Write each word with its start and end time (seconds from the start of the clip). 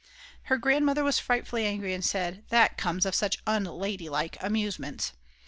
Her 0.45 0.57
grandmother 0.57 1.03
was 1.03 1.19
frightfully 1.19 1.63
angry 1.67 1.93
and 1.93 2.03
said: 2.03 2.43
"That 2.49 2.75
comes 2.75 3.05
of 3.05 3.13
such 3.13 3.37
unladylike 3.45 4.35
amusements!" 4.41 5.11